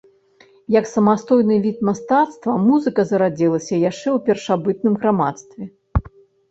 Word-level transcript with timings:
Як 0.75 0.85
самастойны 0.93 1.57
від 1.65 1.77
мастацтва 1.89 2.57
музыка 2.65 3.01
зарадзілася 3.11 3.75
яшчэ 3.89 4.07
ў 4.17 4.27
першабытным 4.31 4.93
грамадстве. 5.05 5.63